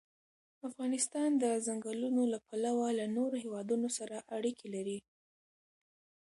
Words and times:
افغانستان 0.69 1.29
د 1.43 1.45
ځنګلونه 1.65 2.21
له 2.33 2.39
پلوه 2.47 2.87
له 2.99 3.05
نورو 3.17 3.35
هېوادونو 3.43 3.87
سره 3.97 4.15
اړیکې 4.37 4.67
لري. 4.75 4.99